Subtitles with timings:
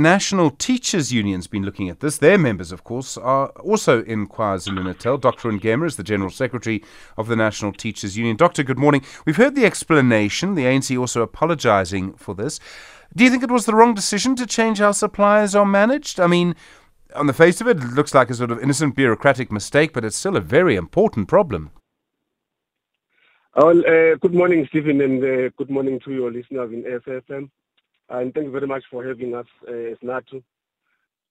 [0.00, 2.16] National Teachers Union's been looking at this.
[2.16, 5.18] Their members, of course, are also in KwaZulu Natal.
[5.18, 5.50] Dr.
[5.50, 6.82] Ngema is the General Secretary
[7.18, 8.36] of the National Teachers Union.
[8.36, 9.04] Doctor, good morning.
[9.26, 12.58] We've heard the explanation, the ANC also apologising for this.
[13.14, 16.18] Do you think it was the wrong decision to change how suppliers are managed?
[16.18, 16.56] I mean,
[17.14, 20.04] on the face of it, it looks like a sort of innocent bureaucratic mistake, but
[20.04, 21.72] it's still a very important problem.
[23.54, 27.50] Well, uh, good morning, Stephen, and uh, good morning to your listeners in SFM.
[28.10, 29.46] And thank you very much for having us
[30.02, 30.42] uh.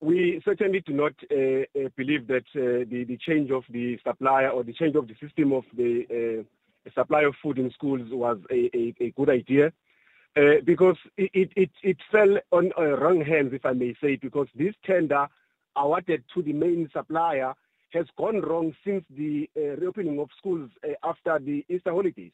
[0.00, 4.48] We certainly do not uh, uh, believe that uh, the, the change of the supplier
[4.48, 6.46] or the change of the system of the
[6.94, 9.72] supply of food in schools was a, a, a good idea.
[10.64, 15.26] because it, it, it, fell on wrong hands, if I may say, because this tender
[15.74, 17.54] awarded to the main supplier
[17.90, 22.32] has gone wrong since the uh, reopening of schools uh, after the Easter holidays.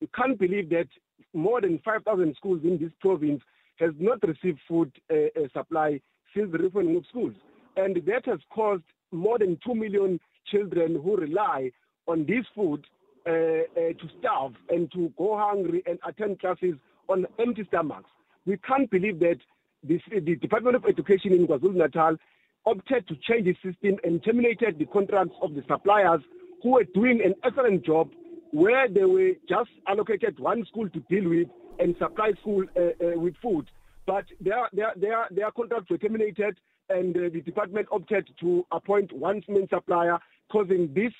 [0.00, 0.88] You can't believe that
[1.32, 3.42] more than 5,000 schools in this province
[3.78, 6.00] has not received food uh, uh, supply
[6.34, 7.34] since the reopening of schools.
[7.76, 11.70] And that has caused more than 2 million children who rely
[12.06, 12.84] on this food
[13.26, 13.34] uh, uh,
[13.74, 16.74] to starve and to go hungry and attend classes
[17.08, 18.10] on empty stomachs.
[18.46, 19.38] We can't believe that
[19.82, 22.16] this, the Department of Education in KwaZulu-Natal
[22.64, 26.20] opted to change the system and terminated the contracts of the suppliers
[26.62, 28.10] who were doing an excellent job
[28.52, 33.18] where they were just allocated one school to deal with and supply school uh, uh,
[33.18, 33.68] with food.
[34.06, 39.12] But their, their, their, their contracts were terminated and uh, the department opted to appoint
[39.12, 40.18] one main supplier,
[40.50, 41.12] causing this,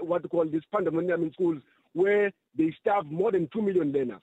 [0.00, 4.20] what we call this pandemonium in schools, where they starve more than 2 million learners.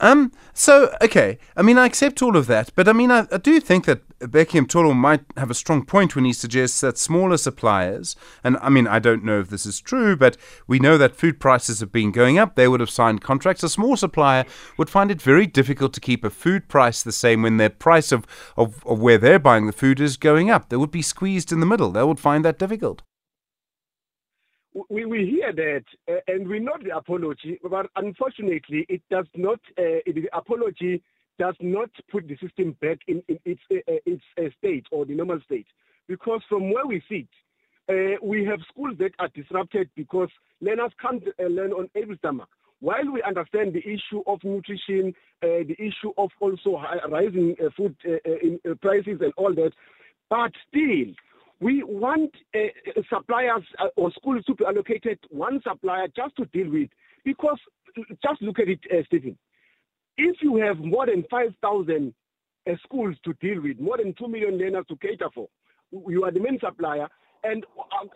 [0.00, 3.38] Um, so, okay, I mean, I accept all of that, but I mean, I, I
[3.38, 7.36] do think that Bheki Mtolo might have a strong point when he suggests that smaller
[7.36, 10.36] suppliers, and I mean, I don't know if this is true, but
[10.66, 12.54] we know that food prices have been going up.
[12.54, 13.62] They would have signed contracts.
[13.62, 14.44] A small supplier
[14.76, 18.12] would find it very difficult to keep a food price the same when their price
[18.12, 20.68] of, of, of where they're buying the food is going up.
[20.68, 21.90] They would be squeezed in the middle.
[21.90, 23.02] They would find that difficult
[24.88, 29.60] we, we hear that uh, and we know the apology, but unfortunately, it does not.
[29.78, 31.02] Uh, the apology
[31.38, 35.04] does not put the system back in, in its uh, uh its uh, state or
[35.04, 35.66] the normal state,
[36.08, 37.28] because from where we sit,
[37.88, 40.28] uh, we have schools that are disrupted because
[40.60, 42.48] learners can't learn on every stomach.
[42.80, 47.96] While we understand the issue of nutrition, the issue of also rising food
[48.82, 49.72] prices and all that,
[50.28, 51.14] but still
[51.60, 52.58] we want uh,
[53.08, 56.90] suppliers uh, or schools to be allocated one supplier just to deal with.
[57.24, 57.58] Because
[57.96, 59.38] just look at it, uh, Stephen.
[60.16, 62.14] If you have more than 5,000
[62.66, 65.48] uh, schools to deal with, more than 2 million learners to cater for,
[66.08, 67.08] you are the main supplier.
[67.42, 67.64] And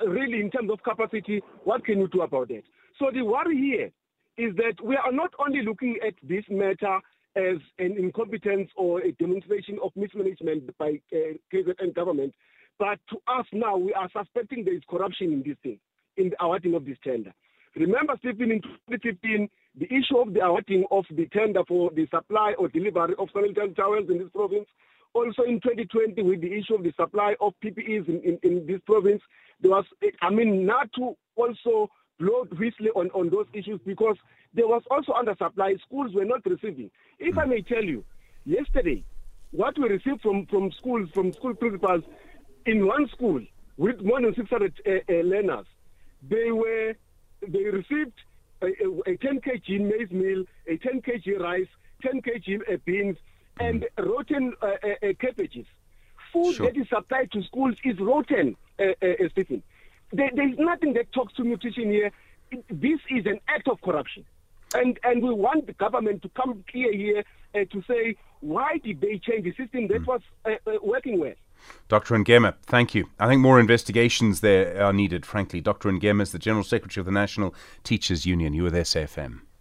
[0.01, 2.63] uh, really, in terms of capacity, what can you do about that?
[2.99, 3.91] So the worry here
[4.37, 6.99] is that we are not only looking at this matter
[7.37, 12.35] as an incompetence or a demonstration of mismanagement by uh, KZN government,
[12.79, 15.79] but to us now, we are suspecting there is corruption in this thing,
[16.17, 17.33] in the awarding of this tender.
[17.75, 22.55] Remember, Stephen, in 2015, the issue of the awarding of the tender for the supply
[22.59, 24.67] or delivery of sanitary towels in this province.
[25.15, 28.81] Also in 2020, with the issue of the supply of PPEs in, in, in this
[28.87, 29.23] province,
[29.61, 29.85] there was,
[30.21, 34.17] I mean, not to also blow whistle on, on those issues because
[34.55, 35.81] there was also undersupply.
[35.83, 36.91] Schools were not receiving.
[37.19, 38.05] If I may tell you,
[38.45, 39.05] yesterday,
[39.53, 42.05] what we received from, from schools, from school principals,
[42.69, 43.41] in one school
[43.77, 45.67] with more than 600 uh, uh, learners,
[46.29, 46.95] they were
[47.47, 48.19] they received
[48.63, 51.69] a, a, a 10 kg maize meal, a 10 kg rice,
[52.03, 53.17] 10 kg uh, beans,
[53.61, 54.07] and mm.
[54.07, 55.67] rotten uh, uh, cabbages.
[56.33, 56.67] Food sure.
[56.67, 58.57] that is supplied to schools is rotten,
[59.31, 59.63] Stephen.
[60.13, 62.11] There, there's nothing that talks to nutrition here.
[62.69, 64.25] This is an act of corruption.
[64.75, 67.25] And, and we want the government to come clear here
[67.55, 70.07] uh, to say why did they change the system that mm.
[70.07, 71.35] was uh, uh, working well.
[71.89, 72.15] Dr.
[72.17, 73.09] Ngema, thank you.
[73.19, 75.61] I think more investigations there are needed, frankly.
[75.61, 75.91] Dr.
[75.91, 78.53] Ngema is the General Secretary of the National Teachers Union.
[78.53, 79.41] You SFM.